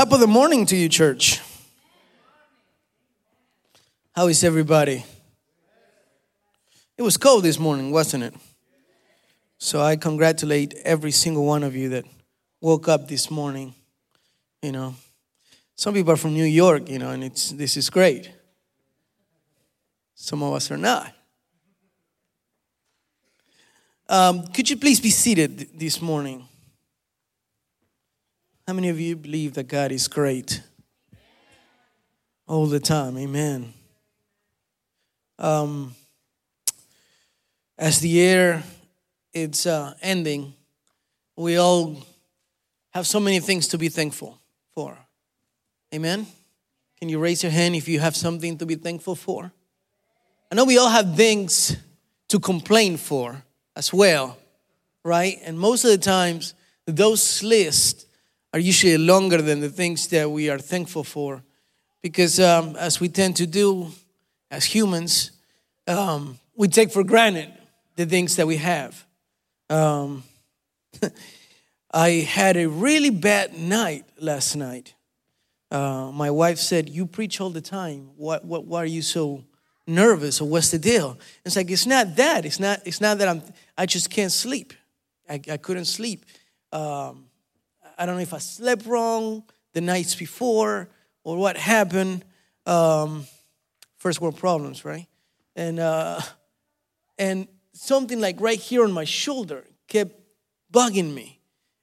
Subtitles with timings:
[0.00, 1.42] Top of the morning to you, church.
[4.12, 5.04] How is everybody?
[6.96, 8.34] It was cold this morning, wasn't it?
[9.58, 12.06] So I congratulate every single one of you that
[12.62, 13.74] woke up this morning.
[14.62, 14.94] You know,
[15.76, 18.32] some people are from New York, you know, and it's this is great.
[20.14, 21.12] Some of us are not.
[24.08, 26.48] Um, could you please be seated this morning?
[28.70, 30.62] How many of you believe that God is great?
[32.46, 33.74] All the time, amen.
[35.40, 35.96] Um,
[37.76, 38.62] as the year
[39.34, 40.54] is uh, ending,
[41.34, 41.96] we all
[42.90, 44.38] have so many things to be thankful
[44.72, 44.96] for.
[45.92, 46.28] Amen.
[47.00, 49.50] Can you raise your hand if you have something to be thankful for?
[50.52, 51.76] I know we all have things
[52.28, 53.42] to complain for
[53.74, 54.38] as well,
[55.02, 55.38] right?
[55.42, 56.54] And most of the times,
[56.86, 58.06] those lists
[58.52, 61.42] are usually longer than the things that we are thankful for.
[62.02, 63.88] Because um, as we tend to do
[64.50, 65.32] as humans,
[65.86, 67.52] um, we take for granted
[67.96, 69.04] the things that we have.
[69.68, 70.24] Um,
[71.92, 74.94] I had a really bad night last night.
[75.70, 78.10] Uh, my wife said, You preach all the time.
[78.16, 79.44] What, what, why are you so
[79.86, 81.18] nervous or what's the deal?
[81.44, 82.44] It's like, It's not that.
[82.44, 83.42] It's not, it's not that I'm,
[83.78, 84.72] I just can't sleep.
[85.28, 86.24] I, I couldn't sleep.
[86.72, 87.26] Um,
[88.00, 89.42] I don't know if I slept wrong
[89.74, 90.88] the nights before
[91.22, 92.24] or what happened.
[92.64, 93.26] Um,
[93.98, 95.06] first world problems, right?
[95.54, 96.22] And uh,
[97.18, 100.18] and something like right here on my shoulder kept
[100.72, 101.40] bugging me,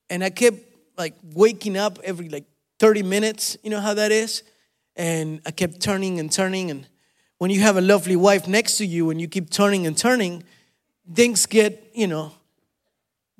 [0.10, 0.58] and I kept
[0.98, 2.46] like waking up every like
[2.80, 3.56] 30 minutes.
[3.62, 4.42] You know how that is,
[4.96, 6.72] and I kept turning and turning.
[6.72, 6.88] And
[7.38, 10.44] when you have a lovely wife next to you and you keep turning and turning,
[11.14, 12.32] things get you know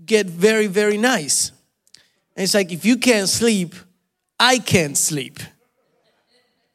[0.06, 1.54] get very very nice
[2.38, 3.74] and it's like, if you can't sleep,
[4.40, 5.40] I can't sleep.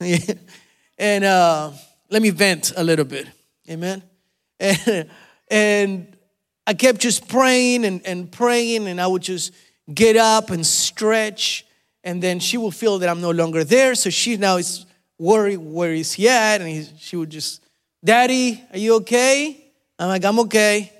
[0.99, 1.71] and uh,
[2.11, 3.29] let me vent a little bit.
[3.71, 4.03] Amen.
[4.59, 5.09] And,
[5.53, 6.17] and
[6.67, 9.53] I kept just praying and, and praying, and I would just
[9.95, 11.65] get up and stretch.
[12.03, 13.95] And then she will feel that I'm no longer there.
[13.95, 14.85] So she now is
[15.17, 16.61] worried, where is he at?
[16.61, 17.63] And he, she would just,
[18.05, 19.65] Daddy, are you okay?
[19.97, 20.93] I'm like, I'm okay.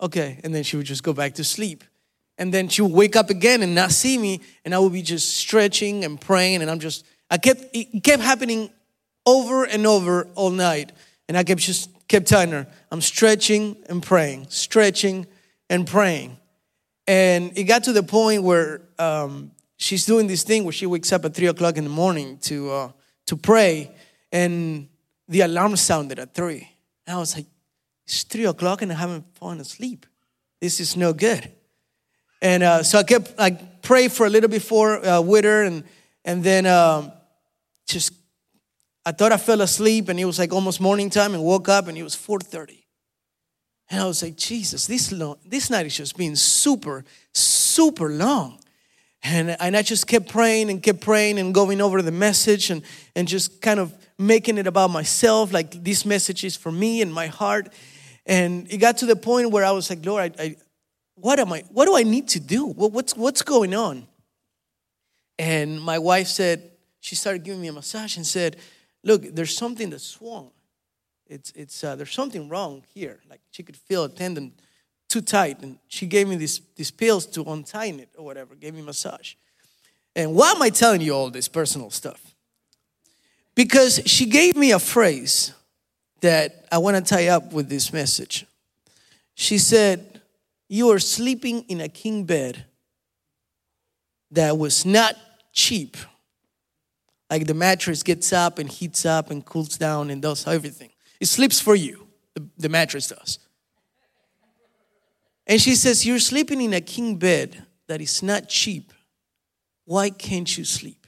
[0.00, 0.40] Okay.
[0.42, 1.84] And then she would just go back to sleep
[2.40, 5.02] and then she would wake up again and not see me and i would be
[5.02, 8.68] just stretching and praying and i'm just i kept it kept happening
[9.26, 10.90] over and over all night
[11.28, 15.26] and i kept just kept telling her i'm stretching and praying stretching
[15.70, 16.36] and praying.
[17.06, 21.12] And it got to the point where um, she's doing this thing where she wakes
[21.12, 22.92] up at three o'clock in the morning to uh,
[23.26, 23.90] to pray
[24.30, 24.88] and
[25.28, 26.68] the alarm sounded at three.
[27.06, 27.46] And i was like
[28.04, 30.04] it's three o'clock and i haven't fallen asleep.
[30.60, 31.50] This is no good
[32.40, 35.84] and uh, so I kept like pray for a little before uh, with her, and
[36.24, 37.12] and then um,
[37.86, 38.12] just
[39.04, 41.88] I thought I fell asleep, and it was like almost morning time, and woke up,
[41.88, 42.86] and it was four thirty,
[43.90, 48.58] and I was like, Jesus, this long, this night is just being super, super long.
[49.22, 52.82] And, and I just kept praying and kept praying and going over the message and,
[53.14, 57.12] and just kind of making it about myself, like this message is for me and
[57.12, 57.68] my heart.
[58.24, 60.56] And it got to the point where I was like, Lord, I, I,
[61.20, 62.66] what am I, what do I need to do?
[62.66, 64.06] What's, what's going on?
[65.38, 66.70] And my wife said,
[67.00, 68.56] she started giving me a massage and said,
[69.02, 70.50] look, there's something that's swung.
[71.26, 73.20] It's, it's, uh, there's something wrong here.
[73.28, 74.52] Like she could feel a tendon
[75.08, 75.62] too tight.
[75.62, 79.34] And she gave me these, these pills to untie it or whatever, gave me massage.
[80.14, 82.34] And why am I telling you all this personal stuff?
[83.54, 85.52] Because she gave me a phrase
[86.20, 88.46] that I want to tie up with this message.
[89.34, 90.19] She said,
[90.70, 92.64] you are sleeping in a king bed
[94.30, 95.16] that was not
[95.52, 95.96] cheap.
[97.28, 100.90] Like the mattress gets up and heats up and cools down and does everything.
[101.18, 103.40] It sleeps for you, the, the mattress does.
[105.44, 108.92] And she says, You're sleeping in a king bed that is not cheap.
[109.86, 111.04] Why can't you sleep?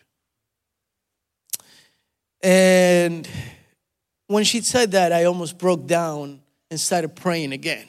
[2.43, 3.29] And
[4.27, 7.87] when she said that, I almost broke down and started praying again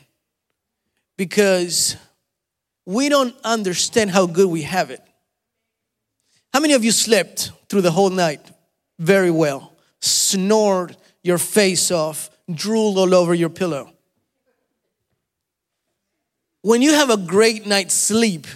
[1.18, 1.96] because
[2.86, 5.02] we don't understand how good we have it.
[6.52, 8.42] How many of you slept through the whole night
[9.00, 13.92] very well, snored your face off, drooled all over your pillow?
[16.62, 18.48] When you have a great night's sleep,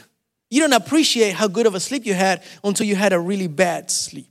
[0.50, 3.48] you don't appreciate how good of a sleep you had until you had a really
[3.48, 4.30] bad sleep.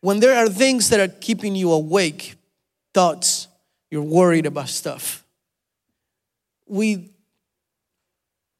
[0.00, 2.36] When there are things that are keeping you awake,
[2.92, 3.48] thoughts,
[3.90, 5.24] you're worried about stuff
[6.68, 7.10] we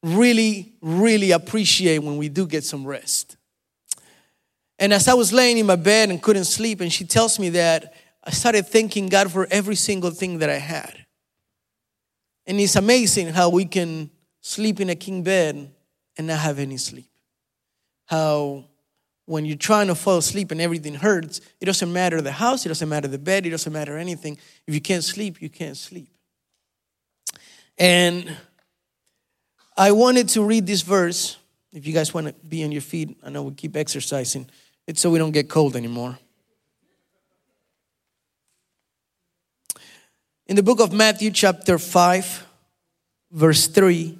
[0.02, 3.36] really, really appreciate when we do get some rest.
[4.78, 7.48] And as I was laying in my bed and couldn't sleep, and she tells me
[7.50, 10.94] that, I started thanking God for every single thing that I had.
[12.46, 14.10] And it's amazing how we can
[14.40, 15.72] sleep in a king bed
[16.16, 17.10] and not have any sleep.
[18.06, 18.64] How
[19.26, 22.68] when you're trying to fall asleep and everything hurts, it doesn't matter the house, it
[22.70, 24.38] doesn't matter the bed, it doesn't matter anything.
[24.66, 26.08] If you can't sleep, you can't sleep.
[27.78, 28.36] And
[29.76, 31.36] I wanted to read this verse.
[31.72, 34.50] If you guys want to be on your feet, I know we keep exercising.
[34.86, 36.18] It's so we don't get cold anymore.
[40.46, 42.46] In the book of Matthew, chapter 5,
[43.30, 44.18] verse 3,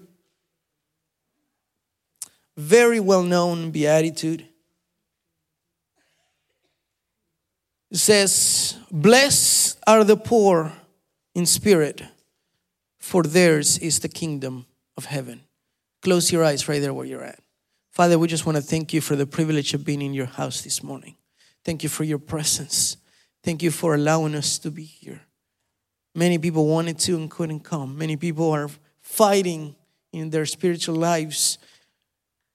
[2.57, 4.47] very well known beatitude.
[7.91, 10.73] It says, Blessed are the poor
[11.35, 12.03] in spirit,
[13.09, 14.67] for theirs is the kingdom
[14.99, 15.41] of heaven.
[16.03, 17.41] Close your eyes right there where you're at.
[17.91, 20.61] Father, we just want to thank you for the privilege of being in your house
[20.61, 21.17] this morning.
[21.65, 22.99] Thank you for your presence.
[23.43, 25.23] Thank you for allowing us to be here.
[26.15, 27.97] Many people wanted to and couldn't come.
[27.97, 28.69] Many people are
[29.01, 29.75] fighting
[30.13, 31.57] in their spiritual lives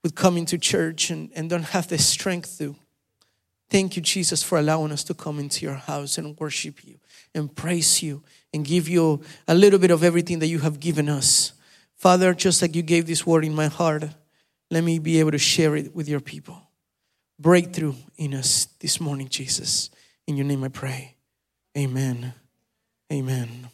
[0.04, 2.76] with coming to church and, and don't have the strength to.
[3.70, 7.00] Thank you, Jesus, for allowing us to come into your house and worship you
[7.34, 8.22] and praise you
[8.54, 11.52] and give you a little bit of everything that you have given us.
[11.96, 14.04] Father, just like you gave this word in my heart,
[14.70, 16.62] let me be able to share it with your people.
[17.38, 19.90] Breakthrough in us this morning, Jesus.
[20.26, 21.16] In your name I pray.
[21.76, 22.32] Amen.
[23.12, 23.68] Amen.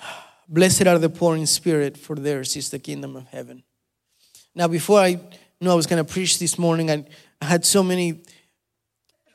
[0.48, 3.62] Blessed are the poor in spirit, for theirs is the kingdom of heaven.
[4.54, 5.20] Now, before I
[5.60, 7.04] knew I was going to preach this morning, I,
[7.40, 8.22] I had so many,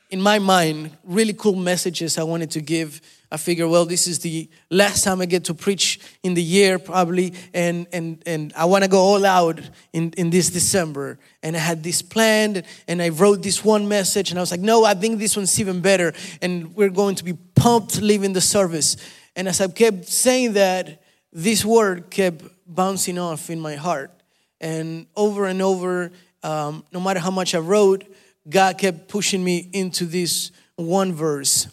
[0.09, 3.01] in my mind, really cool messages I wanted to give.
[3.29, 6.79] I figured, well, this is the last time I get to preach in the year,
[6.79, 9.59] probably, and and and I want to go all out
[9.91, 11.19] in in this December.
[11.43, 14.61] And I had this planned, and I wrote this one message, and I was like,
[14.61, 18.41] no, I think this one's even better, and we're going to be pumped leaving the
[18.41, 18.95] service.
[19.35, 24.11] And as I kept saying that, this word kept bouncing off in my heart.
[24.59, 26.11] And over and over,
[26.43, 28.03] um, no matter how much I wrote,
[28.49, 31.67] God kept pushing me into this one verse.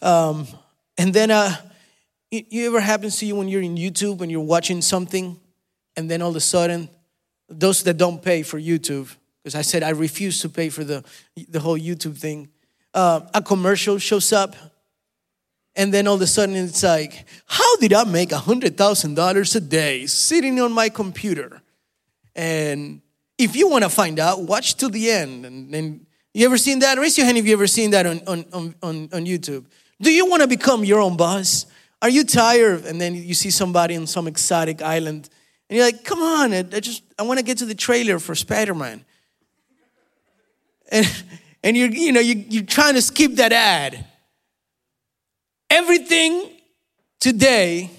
[0.00, 0.46] Um,
[0.98, 1.54] and then, uh,
[2.30, 5.38] it, it ever happens to you when you're in YouTube and you're watching something,
[5.96, 6.88] and then all of a sudden,
[7.48, 11.04] those that don't pay for YouTube, because I said I refuse to pay for the,
[11.48, 12.48] the whole YouTube thing,
[12.94, 14.56] uh, a commercial shows up
[15.76, 19.60] and then all of a sudden it's like, how did I make a $100,000 a
[19.60, 21.60] day sitting on my computer?
[22.34, 23.02] And
[23.38, 25.44] if you want to find out, watch to the end.
[25.46, 26.98] And, and you ever seen that?
[26.98, 29.66] Raise your hand if you ever seen that on, on, on, on YouTube.
[30.00, 31.66] Do you want to become your own boss?
[32.02, 32.84] Are you tired?
[32.84, 35.28] And then you see somebody on some exotic island
[35.68, 38.18] and you're like, come on, I, I just, I want to get to the trailer
[38.18, 39.04] for Spider-Man.
[40.92, 41.24] And,
[41.64, 44.04] and you're, you know, you, you're trying to skip that ad
[45.68, 46.50] Everything
[47.18, 47.90] today,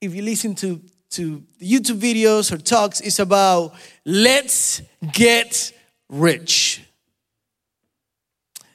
[0.00, 0.80] if you listen to,
[1.10, 3.74] to YouTube videos or talks, is about
[4.04, 4.82] let's
[5.12, 5.72] get
[6.08, 6.82] rich.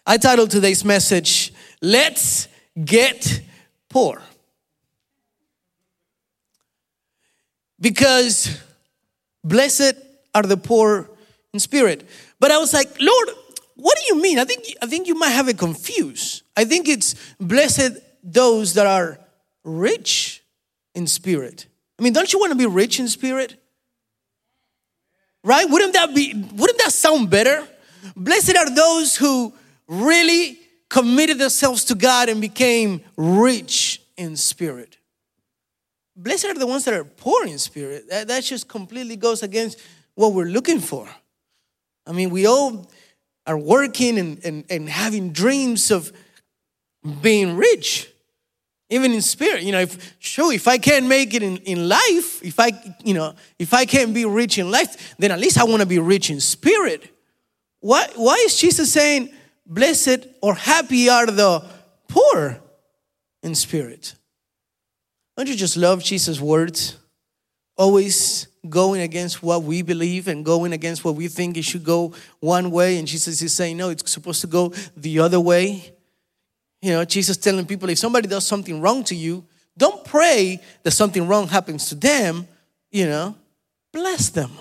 [0.05, 2.47] I titled today's message, Let's
[2.83, 3.41] Get
[3.89, 4.21] Poor.
[7.79, 8.61] Because
[9.43, 9.95] blessed
[10.33, 11.09] are the poor
[11.53, 12.07] in spirit.
[12.39, 13.29] But I was like, Lord,
[13.75, 14.39] what do you mean?
[14.39, 16.43] I think, I think you might have it confused.
[16.55, 19.19] I think it's blessed those that are
[19.63, 20.43] rich
[20.93, 21.65] in spirit.
[22.01, 23.61] I mean, don't you want to be rich in spirit?
[25.43, 25.69] Right?
[25.69, 27.67] Wouldn't that be wouldn't that sound better?
[28.15, 29.53] Blessed are those who
[29.87, 30.57] really
[30.89, 34.97] committed themselves to God and became rich in spirit.
[36.15, 38.09] Blessed are the ones that are poor in spirit.
[38.09, 39.79] That, that just completely goes against
[40.15, 41.07] what we're looking for.
[42.07, 42.89] I mean, we all
[43.45, 46.11] are working and, and, and having dreams of
[47.21, 48.11] being rich
[48.91, 52.43] even in spirit you know if sure if i can't make it in, in life
[52.43, 52.71] if i
[53.03, 55.87] you know if i can't be rich in life then at least i want to
[55.87, 57.09] be rich in spirit
[57.79, 59.33] why why is jesus saying
[59.65, 61.63] blessed or happy are the
[62.07, 62.59] poor
[63.41, 64.13] in spirit
[65.35, 66.97] don't you just love jesus words
[67.77, 72.13] always going against what we believe and going against what we think it should go
[72.39, 72.99] one way.
[72.99, 75.93] And Jesus is saying, no, it's supposed to go the other way.
[76.81, 79.45] You know, Jesus telling people if somebody does something wrong to you,
[79.77, 82.47] don't pray that something wrong happens to them,
[82.91, 83.35] you know,
[83.93, 84.51] bless them.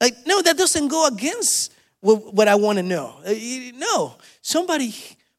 [0.00, 3.16] Like, no, that doesn't go against what, what I want to know.
[3.26, 3.34] Uh,
[3.74, 4.94] no, somebody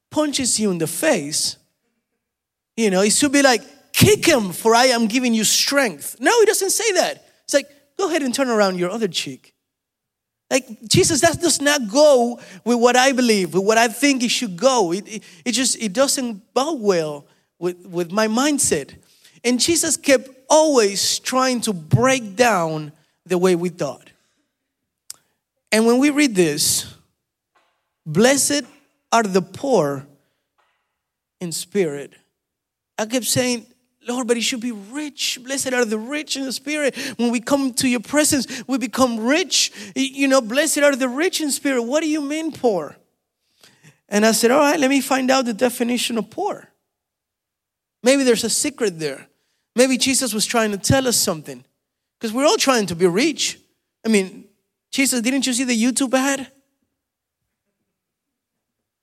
[0.09, 1.57] punches you in the face,
[2.75, 6.17] you know, it should be like, kick him, for I am giving you strength.
[6.19, 7.25] No, he doesn't say that.
[7.43, 7.67] It's like,
[7.97, 9.55] go ahead and turn around your other cheek.
[10.49, 14.31] Like Jesus, that does not go with what I believe, with what I think it
[14.31, 14.93] should go.
[14.93, 17.25] It, it, it just it doesn't bow well
[17.59, 18.95] with, with my mindset.
[19.43, 22.91] And Jesus kept always trying to break down
[23.25, 24.09] the way we thought.
[25.71, 26.95] And when we read this,
[28.05, 28.63] blessed
[29.11, 30.07] are the poor
[31.41, 32.13] in spirit.
[32.97, 33.67] I kept saying,
[34.07, 35.39] Lord, but it should be rich.
[35.43, 36.95] Blessed are the rich in the spirit.
[37.17, 39.71] When we come to your presence, we become rich.
[39.95, 41.81] You know, blessed are the rich in spirit.
[41.81, 42.95] What do you mean poor?
[44.09, 46.69] And I said, All right, let me find out the definition of poor.
[48.03, 49.27] Maybe there's a secret there.
[49.75, 51.63] Maybe Jesus was trying to tell us something.
[52.17, 53.59] Because we're all trying to be rich.
[54.05, 54.45] I mean,
[54.91, 56.47] Jesus, didn't you see the YouTube ad?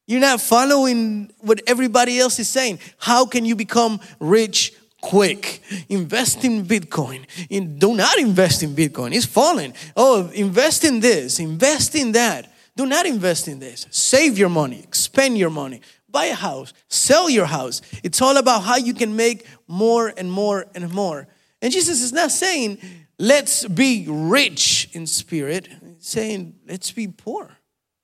[0.06, 2.78] You're not following what everybody else is saying.
[2.99, 4.73] How can you become rich
[5.04, 5.61] quick.
[5.90, 7.26] Invest in Bitcoin.
[7.50, 9.14] In, do not invest in Bitcoin.
[9.14, 9.75] It's falling.
[9.96, 12.50] Oh, invest in this, invest in that.
[12.75, 13.87] Do not invest in this.
[13.90, 17.82] Save your money, spend your money, buy a house, sell your house.
[18.02, 21.28] It's all about how you can make more and more and more.
[21.61, 22.78] And Jesus is not saying,
[23.18, 27.58] let's be rich in spirit, He's saying, let's be poor.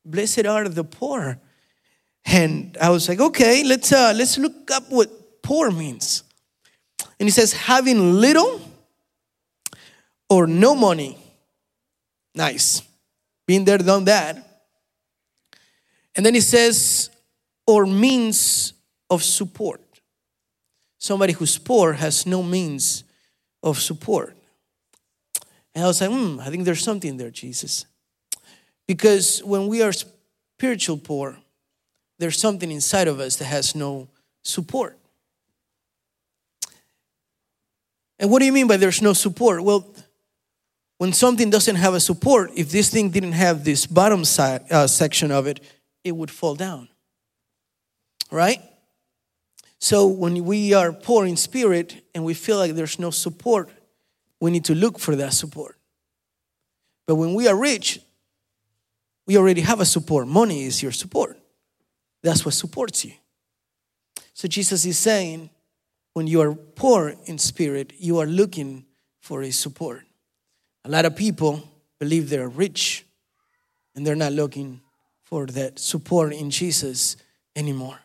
[0.05, 1.41] Blessed are the poor.
[2.27, 6.25] And I was like, okay, let's uh, let's look up what poor means.
[7.21, 8.61] And he says, having little
[10.31, 11.19] or no money.
[12.35, 12.83] Nice.
[13.47, 14.37] Been there, done that.
[16.17, 17.11] And then he says,
[17.67, 18.73] or means
[19.11, 19.83] of support.
[20.99, 23.05] Somebody who's poor has no means
[23.63, 24.35] of support.
[25.75, 27.85] And I was like, hmm, I think there's something there, Jesus.
[28.89, 31.37] Because when we are spiritual poor,
[32.19, 34.09] there's something inside of us that has no
[34.43, 34.97] support.
[38.21, 39.65] And what do you mean by there's no support?
[39.65, 39.93] Well,
[40.99, 44.87] when something doesn't have a support, if this thing didn't have this bottom side uh,
[44.87, 45.61] section of it,
[46.05, 46.91] it would fall down.
[48.31, 48.61] Right?
[49.79, 53.71] So when we are poor in spirit and we feel like there's no support,
[54.39, 55.79] we need to look for that support.
[57.07, 58.01] But when we are rich,
[59.27, 60.29] we already have a support.
[60.29, 61.39] Money is your support.
[62.23, 63.13] That's what supports you.
[64.35, 65.49] So Jesus is saying,
[66.15, 68.85] when you are poor in spirit, you are looking
[69.21, 70.03] for a support.
[70.85, 71.63] A lot of people
[71.99, 73.05] believe they're rich
[73.95, 74.81] and they're not looking
[75.23, 77.17] for that support in Jesus
[77.55, 77.99] anymore.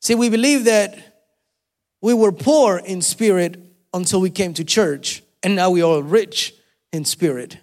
[0.00, 1.14] See, we believe that
[2.00, 3.58] we were poor in spirit
[3.94, 6.54] until we came to church, and now we are rich
[6.92, 7.58] in spirit.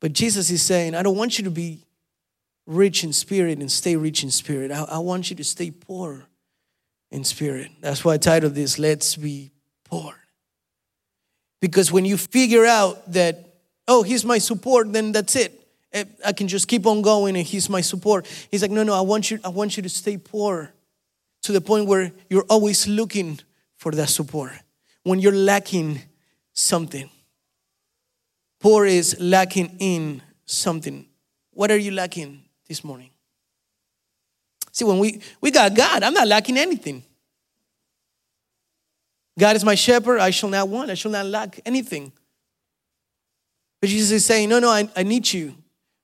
[0.00, 1.84] But Jesus is saying, I don't want you to be
[2.66, 4.72] rich in spirit and stay rich in spirit.
[4.72, 6.26] I, I want you to stay poor
[7.14, 7.70] in spirit.
[7.80, 9.52] That's why I titled this, Let's Be
[9.84, 10.14] Poor.
[11.60, 13.54] Because when you figure out that,
[13.86, 15.52] oh, he's my support, then that's it.
[15.92, 18.26] Eh, I can just keep on going and he's my support.
[18.50, 20.74] He's like, no, no, I want you, I want you to stay poor
[21.42, 23.38] to the point where you're always looking
[23.76, 24.50] for that support.
[25.04, 26.00] When you're lacking
[26.52, 27.08] something.
[28.58, 31.06] Poor is lacking in something.
[31.52, 33.10] What are you lacking this morning?
[34.74, 37.04] See, when we, we got God, I'm not lacking anything.
[39.38, 42.12] God is my shepherd, I shall not want, I shall not lack anything.
[43.80, 45.54] But Jesus is saying, No, no, I, I need you.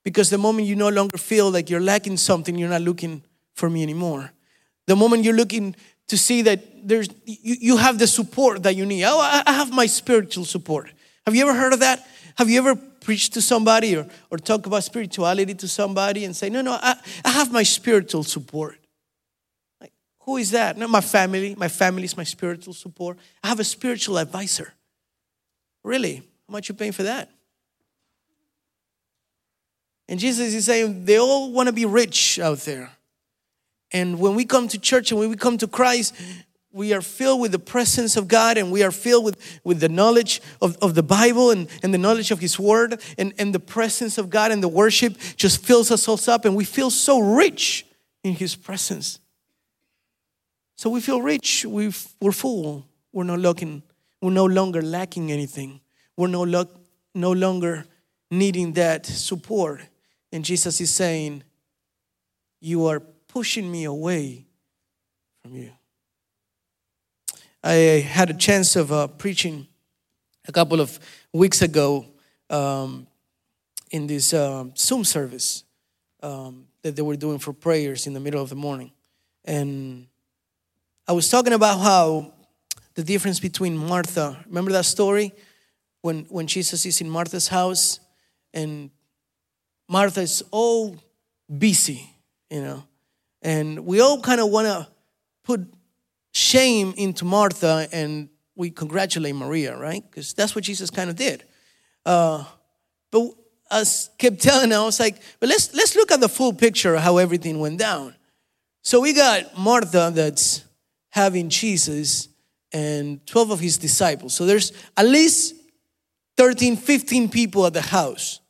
[0.04, 3.22] Because the moment you no longer feel like you're lacking something, you're not looking
[3.54, 4.32] for me anymore.
[4.86, 5.76] The moment you're looking
[6.08, 9.04] to see that there's you, you have the support that you need.
[9.04, 10.90] Oh, I have my spiritual support.
[11.26, 12.06] Have you ever heard of that?
[12.36, 16.50] Have you ever preach to somebody or, or talk about spirituality to somebody and say,
[16.50, 18.78] no, no, I, I have my spiritual support.
[19.80, 20.76] Like, who is that?
[20.78, 21.54] Not my family.
[21.56, 23.18] My family is my spiritual support.
[23.42, 24.74] I have a spiritual advisor.
[25.82, 26.16] Really?
[26.16, 27.30] How much you paying for that?
[30.08, 32.90] And Jesus is saying they all want to be rich out there.
[33.92, 36.14] And when we come to church and when we come to Christ,
[36.72, 39.88] we are filled with the presence of God and we are filled with, with the
[39.88, 43.60] knowledge of, of the Bible and, and the knowledge of His Word and, and the
[43.60, 47.18] presence of God and the worship just fills us all up and we feel so
[47.18, 47.86] rich
[48.22, 49.18] in His presence.
[50.76, 53.82] So we feel rich, we we're full, we're no, looking,
[54.22, 55.80] we're no longer lacking anything,
[56.16, 56.70] we're no, lo-
[57.14, 57.84] no longer
[58.30, 59.80] needing that support.
[60.32, 61.42] And Jesus is saying,
[62.60, 64.46] You are pushing me away
[65.42, 65.72] from you.
[67.62, 69.66] I had a chance of uh, preaching
[70.48, 70.98] a couple of
[71.32, 72.06] weeks ago
[72.48, 73.06] um,
[73.90, 75.64] in this uh, Zoom service
[76.22, 78.92] um, that they were doing for prayers in the middle of the morning.
[79.44, 80.06] And
[81.06, 82.32] I was talking about how
[82.94, 85.32] the difference between Martha, remember that story?
[86.00, 88.00] When, when Jesus is in Martha's house
[88.54, 88.90] and
[89.86, 90.96] Martha is all
[91.58, 92.10] busy,
[92.48, 92.84] you know.
[93.42, 94.88] And we all kind of want to
[95.44, 95.70] put
[96.32, 100.02] shame into Martha and we congratulate Maria, right?
[100.08, 101.44] Because that's what Jesus kind of did.
[102.04, 102.44] Uh,
[103.10, 103.30] but
[103.70, 103.84] I
[104.18, 107.02] kept telling her, I was like, but let's let's look at the full picture of
[107.02, 108.14] how everything went down.
[108.82, 110.64] So we got Martha that's
[111.10, 112.28] having Jesus
[112.72, 114.34] and 12 of his disciples.
[114.34, 115.54] So there's at least
[116.36, 118.40] 13, 15 people at the house.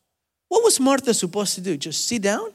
[0.48, 1.76] What was Martha supposed to do?
[1.76, 2.52] Just sit down?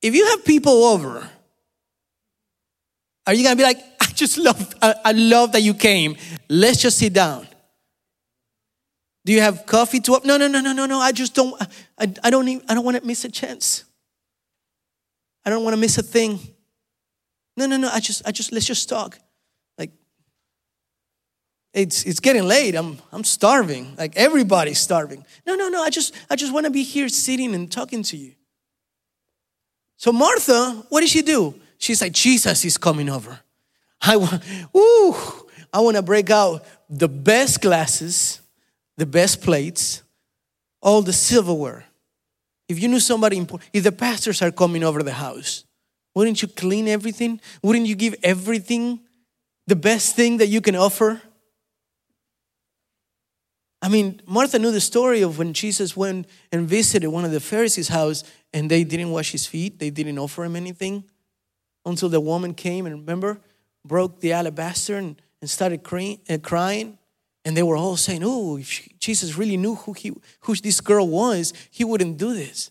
[0.00, 1.28] If you have people over,
[3.26, 6.16] are you gonna be like, I just love, I, I love that you came.
[6.48, 7.46] Let's just sit down.
[9.24, 10.24] Do you have coffee to up?
[10.24, 10.98] No, no, no, no, no, no.
[10.98, 11.54] I just don't,
[11.98, 13.84] I, I don't even, I don't want to miss a chance.
[15.44, 16.40] I don't want to miss a thing.
[17.56, 17.88] No, no, no.
[17.88, 19.18] I just, I just, let's just talk.
[19.78, 19.90] Like,
[21.72, 22.74] it's it's getting late.
[22.74, 23.94] I'm I'm starving.
[23.96, 25.24] Like everybody's starving.
[25.46, 25.82] No, no, no.
[25.82, 28.32] I just I just want to be here sitting and talking to you.
[29.96, 31.54] So Martha, what did she do?
[31.82, 33.40] She's like, Jesus is coming over.
[34.00, 34.40] I want,
[34.76, 35.16] ooh,
[35.72, 38.40] I want to break out the best glasses,
[38.96, 40.04] the best plates,
[40.80, 41.86] all the silverware.
[42.68, 45.64] If you knew somebody important, if the pastors are coming over the house,
[46.14, 47.40] wouldn't you clean everything?
[47.64, 49.00] Wouldn't you give everything
[49.66, 51.20] the best thing that you can offer?
[53.82, 57.40] I mean, Martha knew the story of when Jesus went and visited one of the
[57.40, 58.22] Pharisees' house
[58.54, 61.02] and they didn't wash his feet, they didn't offer him anything
[61.84, 63.40] until the woman came and remember,
[63.84, 66.98] broke the alabaster and, and started crying, uh, crying.
[67.44, 70.80] And they were all saying, Oh, if she, Jesus really knew who, he, who this
[70.80, 72.70] girl was, he wouldn't do this.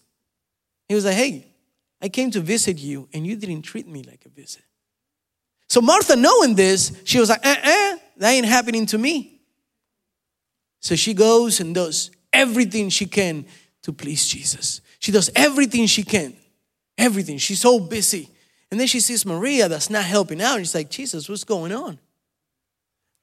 [0.87, 1.47] He was like, Hey,
[2.01, 4.63] I came to visit you and you didn't treat me like a visit.
[5.67, 9.41] So Martha, knowing this, she was like, uh uh, that ain't happening to me.
[10.79, 13.45] So she goes and does everything she can
[13.83, 14.81] to please Jesus.
[14.99, 16.35] She does everything she can.
[16.97, 17.37] Everything.
[17.37, 18.29] She's so busy.
[18.71, 20.55] And then she sees Maria that's not helping out.
[20.55, 21.99] And she's like, Jesus, what's going on?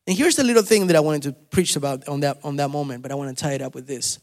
[0.06, 2.68] And here's the little thing that I wanted to preach about on that, on that
[2.68, 4.18] moment, but I want to tie it up with this.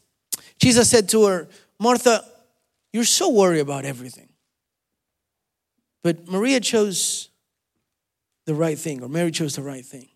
[0.58, 2.24] Jesus said to her, Martha,
[2.92, 4.28] you're so worried about everything.
[6.02, 7.28] But Maria chose
[8.46, 10.08] the right thing, or Mary chose the right thing.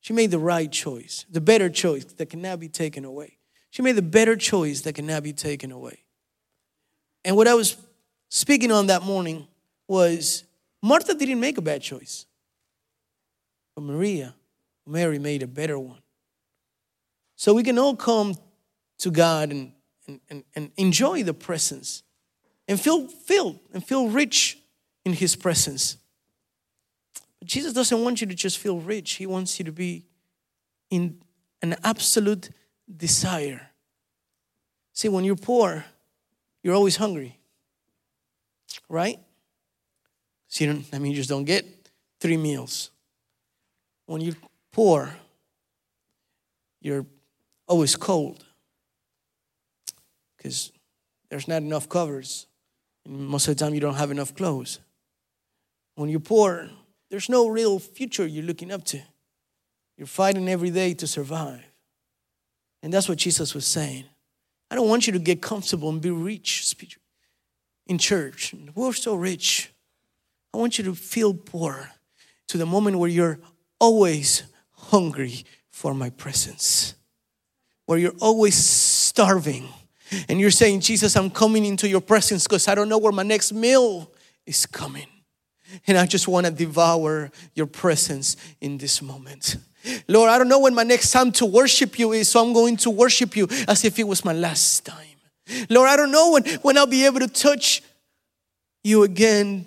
[0.00, 3.38] She made the right choice, the better choice that cannot be taken away.
[3.70, 6.04] She made the better choice that cannot be taken away.
[7.24, 7.76] And what I was
[8.28, 9.48] speaking on that morning
[9.88, 10.44] was
[10.82, 12.26] Martha didn't make a bad choice,
[13.74, 14.34] but Maria,
[14.86, 16.00] Mary made a better one.
[17.36, 18.34] So we can all come
[18.98, 19.72] to God and,
[20.30, 22.02] and, and, enjoy the presence
[22.66, 24.58] and feel filled and feel rich
[25.04, 25.98] in His presence.
[27.38, 30.06] But Jesus doesn't want you to just feel rich, He wants you to be
[30.90, 31.20] in
[31.62, 32.50] an absolute
[32.94, 33.70] desire.
[34.92, 35.84] See, when you're poor,
[36.62, 37.38] you're always hungry,
[38.88, 39.18] right?
[40.48, 41.66] So you don't, I mean, you just don't get
[42.20, 42.90] three meals.
[44.06, 44.36] When you're
[44.72, 45.14] poor,
[46.80, 47.06] you're
[47.66, 48.44] always cold
[50.36, 50.70] because
[51.28, 52.46] there's not enough covers.
[53.04, 54.80] And most of the time, you don't have enough clothes.
[55.96, 56.70] When you're poor,
[57.10, 59.00] there's no real future you're looking up to.
[59.96, 61.64] You're fighting every day to survive.
[62.82, 64.04] And that's what Jesus was saying.
[64.70, 66.74] I don't want you to get comfortable and be rich
[67.86, 68.54] in church.
[68.74, 69.70] We're so rich.
[70.56, 71.90] I want you to feel poor
[72.48, 73.38] to the moment where you're
[73.78, 76.94] always hungry for my presence,
[77.84, 79.68] where you're always starving.
[80.30, 83.22] And you're saying, Jesus, I'm coming into your presence because I don't know where my
[83.22, 84.10] next meal
[84.46, 85.08] is coming.
[85.86, 89.58] And I just want to devour your presence in this moment.
[90.08, 92.78] Lord, I don't know when my next time to worship you is, so I'm going
[92.78, 95.18] to worship you as if it was my last time.
[95.68, 97.82] Lord, I don't know when, when I'll be able to touch
[98.82, 99.66] you again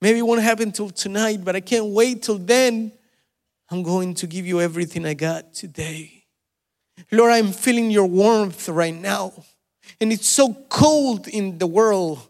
[0.00, 2.92] Maybe it won't happen till tonight, but I can't wait till then.
[3.70, 6.24] I'm going to give you everything I got today.
[7.10, 9.32] Lord, I'm feeling your warmth right now.
[10.00, 12.26] And it's so cold in the world.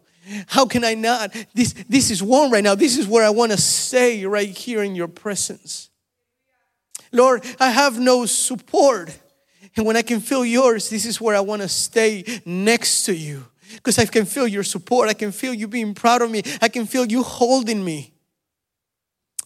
[0.46, 1.34] How can I not?
[1.54, 2.74] This, this is warm right now.
[2.74, 5.90] This is where I want to stay right here in your presence.
[7.12, 9.16] Lord, I have no support.
[9.76, 13.14] And when I can feel yours, this is where I want to stay next to
[13.14, 15.08] you because I can feel your support.
[15.08, 16.42] I can feel you being proud of me.
[16.60, 18.12] I can feel you holding me.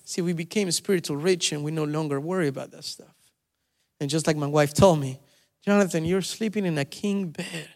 [0.04, 3.14] See, we became spiritual rich and we no longer worry about that stuff.
[4.00, 5.20] And just like my wife told me,
[5.64, 7.68] Jonathan, you're sleeping in a king bed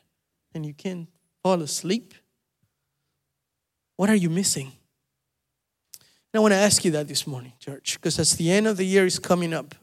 [0.54, 1.09] and you can't
[1.42, 2.14] fall asleep.
[3.96, 4.72] What are you missing?
[6.32, 8.76] And I want to ask you that this morning, church, because as the end of
[8.76, 9.74] the year is coming up,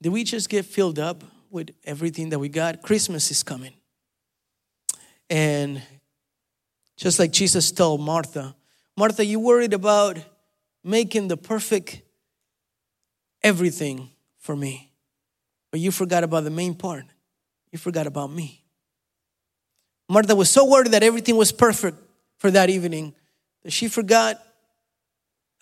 [0.00, 2.82] did we just get filled up with everything that we got.
[2.82, 3.74] Christmas is coming.
[5.32, 5.80] And
[6.98, 8.54] just like Jesus told Martha,
[8.98, 10.18] Martha, you worried about
[10.84, 12.02] making the perfect
[13.42, 14.92] everything for me,
[15.70, 17.06] but you forgot about the main part.
[17.70, 18.62] You forgot about me.
[20.06, 21.96] Martha was so worried that everything was perfect
[22.36, 23.14] for that evening
[23.62, 24.38] that she forgot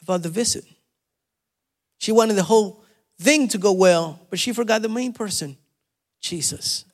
[0.03, 0.65] about the visit.
[1.99, 2.83] She wanted the whole
[3.21, 5.57] thing to go well, but she forgot the main person,
[6.21, 6.87] Jesus.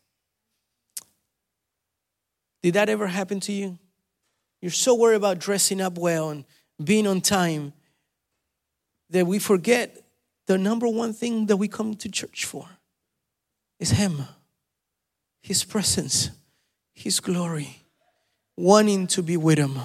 [2.67, 3.79] Did that ever happen to you?
[4.61, 6.45] You're so worried about dressing up well and
[6.83, 7.73] being on time
[9.09, 10.03] that we forget
[10.49, 12.69] the number one thing that we come to church for
[13.79, 14.25] is Him,
[15.43, 16.31] His presence,
[16.93, 17.85] His glory,
[18.57, 19.79] wanting to be with Him.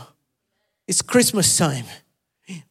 [0.87, 1.85] It's Christmas time.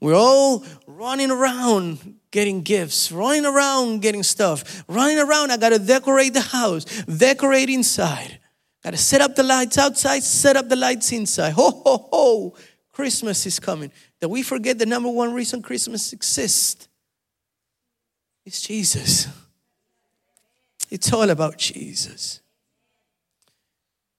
[0.01, 5.53] We're all running around getting gifts, running around getting stuff, running around.
[5.53, 8.41] I got to decorate the house, decorate inside.
[8.83, 11.53] Got to set up the lights outside, set up the lights inside.
[11.53, 12.55] Ho, ho, ho.
[12.93, 13.93] Christmas is coming.
[14.21, 16.89] That we forget the number one reason Christmas exists
[18.45, 19.29] is Jesus.
[20.91, 22.41] It's all about Jesus.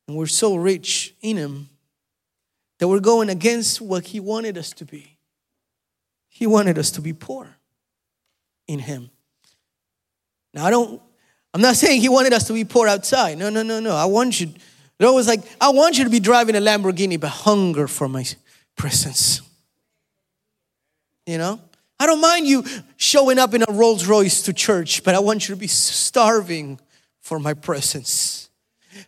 [0.08, 1.69] And we're so rich in Him
[2.80, 5.17] that we're going against what He wanted us to be.
[6.28, 7.58] He wanted us to be poor
[8.67, 9.10] in Him.
[10.54, 11.02] Now, I don't
[11.54, 13.38] I'm not saying he wanted us to be poor outside.
[13.38, 13.96] No, no, no, no.
[13.96, 14.54] I want you,
[15.00, 18.26] Lord was like, I want you to be driving a Lamborghini, but hunger for my
[18.78, 19.42] presence.
[21.26, 21.60] You know?
[22.00, 22.64] I don't mind you
[22.98, 26.80] showing up in a Rolls Royce to church, but I want you to be starving
[27.20, 28.50] for my presence.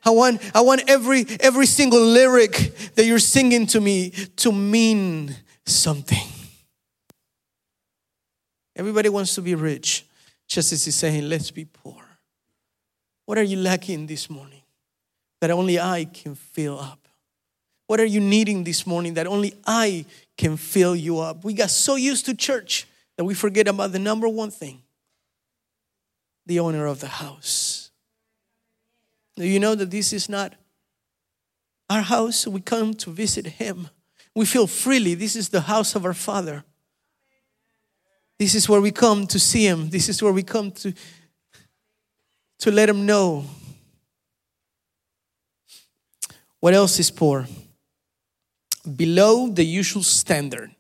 [0.06, 2.51] I want, I want every, every single lyric
[2.95, 6.27] that you're singing to me to mean something.
[8.75, 10.06] Everybody wants to be rich,
[10.47, 11.82] just as he's saying, let's be poor.
[13.25, 14.62] What are you lacking this morning
[15.39, 17.07] that only I can fill up?
[17.88, 20.05] What are you needing this morning that only I
[20.38, 21.43] can fill you up?
[21.43, 24.81] We got so used to church that we forget about the number one thing
[26.45, 27.91] the owner of the house.
[29.36, 30.53] Do you know that this is not
[31.89, 32.45] our house?
[32.45, 33.89] We come to visit Him.
[34.36, 35.15] We feel freely.
[35.15, 36.63] This is the house of our Father.
[38.39, 39.89] This is where we come to see Him.
[39.89, 40.93] This is where we come to
[42.59, 43.45] to let him know.
[46.59, 47.47] What else is poor?
[48.95, 50.71] Below the usual standard.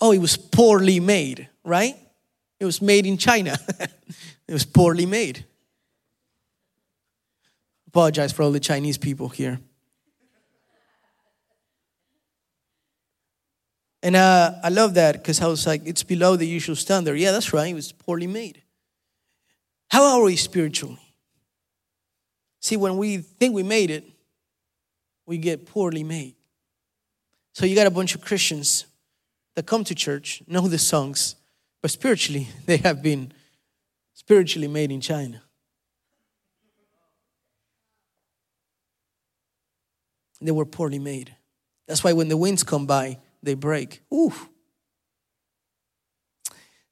[0.00, 1.94] Oh, it was poorly made, right?
[2.58, 3.56] It was made in China.
[3.78, 5.44] it was poorly made.
[7.88, 9.60] Apologize for all the Chinese people here.
[14.02, 17.18] And uh, I love that because I was like, it's below the usual standard.
[17.18, 17.70] Yeah, that's right.
[17.70, 18.61] It was poorly made.
[19.92, 20.98] How are we spiritually?
[22.60, 24.04] See, when we think we made it,
[25.26, 26.34] we get poorly made.
[27.52, 28.86] So you got a bunch of Christians
[29.54, 31.36] that come to church, know the songs,
[31.82, 33.32] but spiritually, they have been
[34.14, 35.42] spiritually made in China.
[40.40, 41.36] They were poorly made.
[41.86, 44.00] That's why when the winds come by, they break.
[44.10, 44.32] Ooh.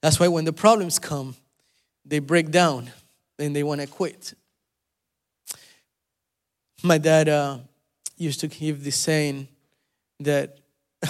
[0.02, 1.34] That's why when the problems come,
[2.10, 2.90] they break down
[3.38, 4.34] and they want to quit.
[6.82, 7.58] My dad uh,
[8.16, 9.46] used to give this saying
[10.18, 10.58] that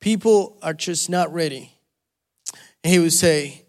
[0.00, 1.70] people are just not ready.
[2.82, 3.64] And he would say,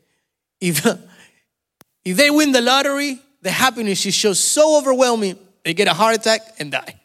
[0.61, 0.85] if,
[2.05, 6.15] if they win the lottery, the happiness is just so overwhelming, they get a heart
[6.15, 6.95] attack and die.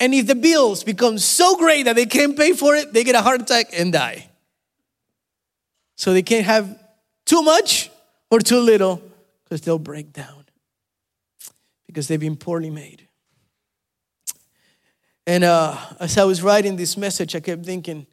[0.00, 3.14] And if the bills become so great that they can't pay for it, they get
[3.14, 4.30] a heart attack and die.
[5.96, 6.78] So they can't have
[7.26, 7.90] too much
[8.30, 9.02] or too little
[9.44, 10.44] because they'll break down
[11.86, 13.08] because they've been poorly made.
[15.26, 18.06] And uh, as I was writing this message, I kept thinking,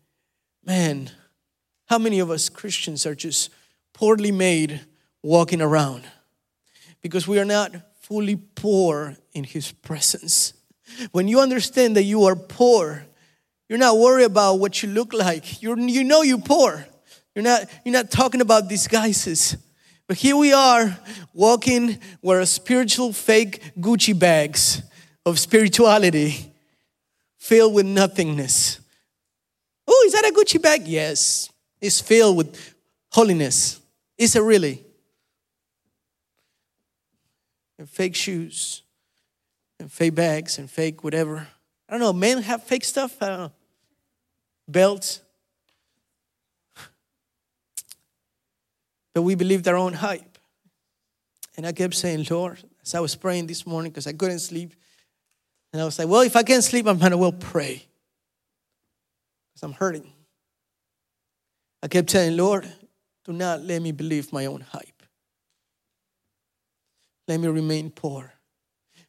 [0.65, 1.11] man,
[1.85, 3.51] how many of us Christians are just
[3.93, 4.81] poorly made
[5.21, 6.03] walking around?
[7.01, 10.53] Because we are not fully poor in His presence.
[11.11, 13.05] When you understand that you are poor,
[13.69, 15.61] you're not worried about what you look like.
[15.61, 16.85] You're, you know you're poor.
[17.35, 19.57] You're not, you're not talking about disguises.
[20.07, 20.97] But here we are
[21.33, 24.83] walking where a spiritual fake Gucci bags
[25.25, 26.53] of spirituality
[27.39, 28.79] filled with nothingness.
[29.87, 30.87] Oh, is that a Gucci bag?
[30.87, 31.49] Yes.
[31.81, 32.75] It's filled with
[33.11, 33.81] holiness.
[34.17, 34.85] Is it really?
[37.79, 38.83] And fake shoes
[39.79, 41.47] and fake bags and fake whatever.
[41.89, 43.17] I don't know, men have fake stuff.
[43.21, 43.51] I don't know.
[44.67, 45.22] Belts.
[49.13, 50.37] But we believed our own hype.
[51.55, 54.73] And I kept saying, Lord, as I was praying this morning because I couldn't sleep.
[55.71, 57.85] And I was like, well, if I can't sleep, I might as well pray
[59.53, 60.11] because I'm hurting.
[61.81, 62.71] I kept saying, Lord,
[63.25, 65.03] do not let me believe my own hype.
[67.27, 68.33] Let me remain poor.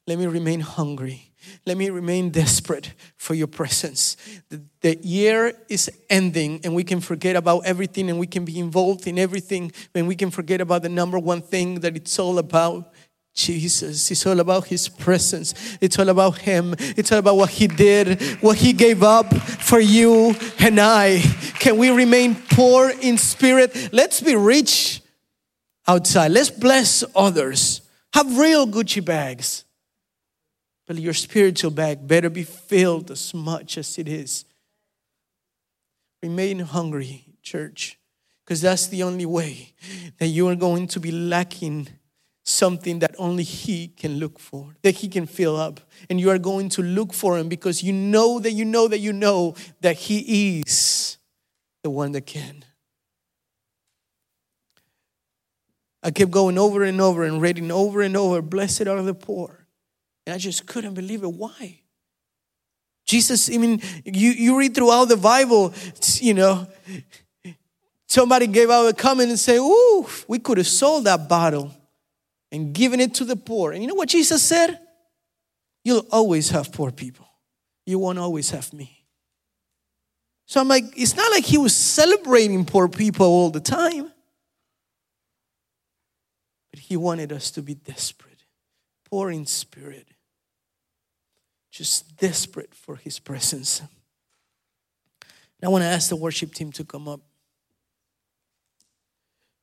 [0.07, 1.33] Let me remain hungry.
[1.67, 4.17] Let me remain desperate for your presence.
[4.49, 8.59] The, the, year is ending, and we can forget about everything, and we can be
[8.59, 12.39] involved in everything, and we can forget about the number one thing that it's all
[12.39, 12.93] about
[13.35, 14.11] Jesus.
[14.11, 15.77] It's all about His presence.
[15.81, 16.75] It's all about Him.
[16.79, 21.21] It's all about what He did, what He gave up for you and I.
[21.59, 23.93] Can we remain poor in spirit?
[23.93, 25.03] Let's be rich
[25.87, 26.31] outside.
[26.31, 27.81] Let's bless others.
[28.13, 29.64] Have real Gucci bags.
[30.87, 34.45] But your spiritual bag better be filled as much as it is.
[36.23, 37.99] Remain hungry, church,
[38.45, 39.75] because that's the only way
[40.19, 41.89] that you are going to be lacking
[42.45, 45.81] something that only He can look for, that He can fill up.
[46.11, 48.99] And you are going to look for Him because you know that you know that
[48.99, 51.17] you know that He is
[51.83, 52.65] the one that can.
[56.03, 59.64] I kept going over and over and reading over and over, Blessed are the poor.
[60.27, 61.33] And I just couldn't believe it.
[61.33, 61.81] Why?
[63.07, 65.75] Jesus, I mean, you, you read throughout the Bible,
[66.15, 66.67] you know,
[68.07, 71.75] somebody gave out a comment and say, Ooh, we could have sold that bottle
[72.51, 73.73] and given it to the poor.
[73.73, 74.79] And you know what Jesus said?
[75.85, 77.29] You'll always have poor people.
[77.85, 79.05] You won't always have me.
[80.47, 84.11] So I'm like, it's not like he was celebrating poor people all the time.
[86.71, 88.45] But he wanted us to be desperate,
[89.09, 90.09] poor in spirit,
[91.75, 93.81] just desperate for his presence.
[93.81, 93.89] And
[95.65, 97.21] I want to ask the worship team to come up.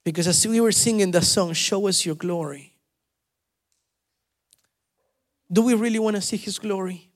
[0.03, 2.73] Because as we were singing the song, Show Us Your Glory,
[5.49, 7.09] do we really want to see His glory?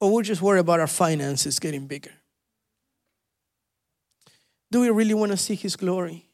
[0.00, 2.14] Or we're just worried about our finances getting bigger?
[4.68, 6.26] Do we really want to see His glory?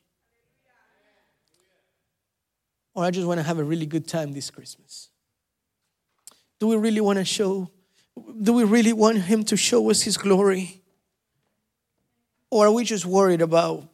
[2.95, 5.11] Or I just want to have a really good time this Christmas?
[6.59, 7.71] Do we really want to show,
[8.42, 10.83] do we really want Him to show us His glory?
[12.51, 13.88] Or are we just worried about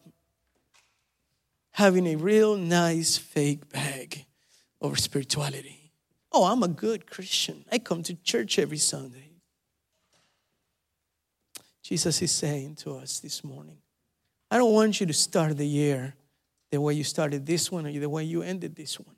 [1.74, 4.26] having a real nice fake bag
[4.80, 5.90] over spirituality.
[6.30, 7.64] Oh, I'm a good Christian.
[7.70, 9.32] I come to church every Sunday.
[11.82, 13.78] Jesus is saying to us this morning,
[14.52, 16.14] I don't want you to start the year
[16.70, 19.16] the way you started this one or the way you ended this one.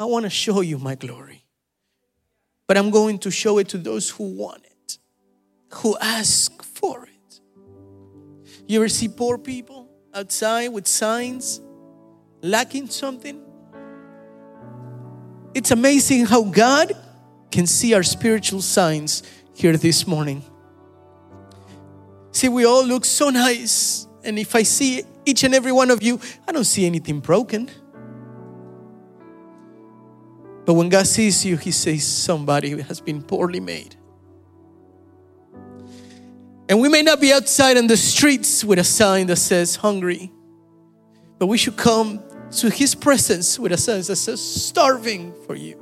[0.00, 1.44] I want to show you my glory.
[2.66, 4.98] But I'm going to show it to those who want it,
[5.74, 7.40] who ask for it.
[8.66, 11.60] You ever see poor people outside with signs
[12.42, 13.42] lacking something?
[15.54, 16.92] It's amazing how God
[17.50, 19.22] can see our spiritual signs
[19.54, 20.42] here this morning.
[22.32, 24.06] See, we all look so nice.
[24.24, 27.70] And if I see each and every one of you, I don't see anything broken.
[30.66, 33.96] But when God sees you, He says somebody has been poorly made.
[36.68, 40.32] And we may not be outside on the streets with a sign that says hungry,
[41.38, 45.80] but we should come to his presence with a sign that says, starving for you.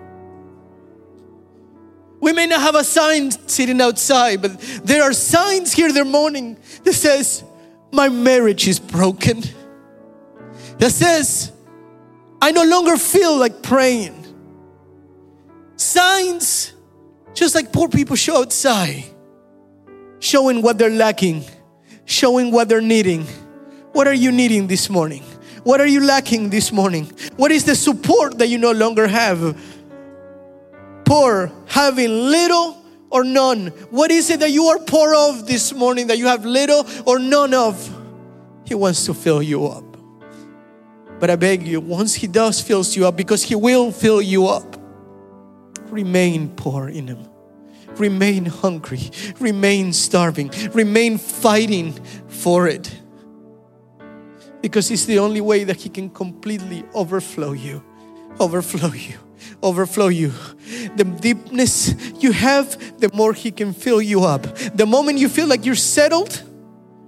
[2.21, 6.59] We may not have a sign sitting outside, but there are signs here this morning
[6.83, 7.45] that says,
[7.93, 9.43] My marriage is broken.
[10.79, 11.53] That says,
[12.41, 14.24] I no longer feel like praying.
[15.77, 16.73] Signs,
[17.33, 19.05] just like poor people show outside,
[20.19, 21.45] showing what they're lacking,
[22.05, 23.27] showing what they're needing.
[23.93, 25.23] What are you needing this morning?
[25.63, 27.11] What are you lacking this morning?
[27.37, 29.59] What is the support that you no longer have?
[31.05, 33.69] Poor, having little or none.
[33.91, 37.19] What is it that you are poor of this morning that you have little or
[37.19, 37.89] none of?
[38.65, 39.85] He wants to fill you up.
[41.21, 44.47] But I beg you, once He does fills you up, because He will fill you
[44.49, 44.74] up,
[45.91, 47.29] remain poor in Him.
[47.97, 49.11] Remain hungry.
[49.39, 50.51] Remain starving.
[50.73, 51.93] Remain fighting
[52.29, 53.01] for it
[54.65, 57.85] because it's the only way that He can completely overflow you,
[58.41, 59.19] overflow you,
[59.63, 60.33] overflow you.
[60.97, 64.43] The deepness you have, the more He can fill you up.
[64.75, 66.43] The moment you feel like you're settled,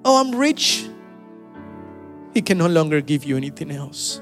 [0.04, 0.86] oh, I'm rich,
[2.34, 4.20] He can no longer give you anything else.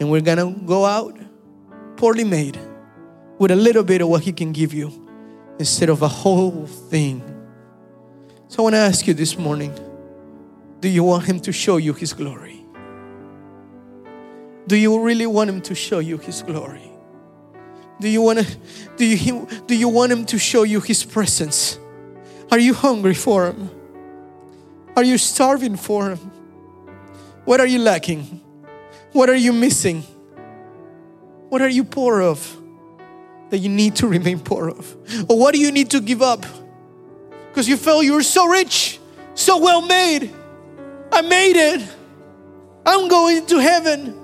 [0.00, 1.16] And we're gonna go out
[1.96, 2.58] poorly made
[3.38, 4.92] with a little bit of what He can give you
[5.58, 7.22] instead of a whole thing.
[8.48, 9.74] So I want to ask you this morning
[10.80, 12.64] do you want Him to show you His glory?
[14.66, 16.90] Do you really want Him to show you His glory?
[18.00, 18.56] Do you want to?
[18.96, 21.78] Do you do you want Him to show you His presence?
[22.50, 23.70] Are you hungry for Him?
[24.96, 26.18] Are you starving for Him?
[27.44, 28.40] What are you lacking?
[29.12, 30.02] What are you missing?
[31.48, 32.57] What are you poor of
[33.50, 34.96] that you need to remain poor of?
[35.28, 36.44] Or what do you need to give up?
[37.48, 38.98] Because you felt you were so rich,
[39.34, 40.30] so well made.
[41.12, 41.88] I made it.
[42.84, 44.18] I'm going to heaven.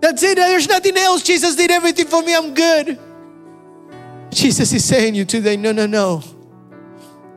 [0.00, 0.36] That's it.
[0.36, 1.22] There's nothing else.
[1.22, 2.34] Jesus did everything for me.
[2.34, 2.98] I'm good.
[4.30, 6.22] Jesus is saying you today, no, no, no.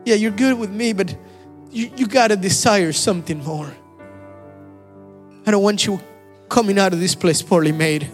[0.06, 1.16] Yeah, you're good with me, but
[1.72, 3.74] you, you got to desire something more.
[5.46, 6.00] I don't want you
[6.50, 8.10] coming out of this place poorly made.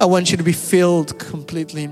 [0.00, 1.90] I want you to be filled completely.